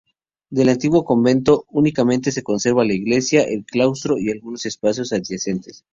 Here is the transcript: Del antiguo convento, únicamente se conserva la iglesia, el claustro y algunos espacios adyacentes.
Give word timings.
Del 0.49 0.69
antiguo 0.69 1.03
convento, 1.05 1.65
únicamente 1.69 2.31
se 2.31 2.41
conserva 2.41 2.83
la 2.83 2.95
iglesia, 2.95 3.43
el 3.43 3.65
claustro 3.65 4.17
y 4.17 4.31
algunos 4.31 4.65
espacios 4.65 5.13
adyacentes. 5.13 5.85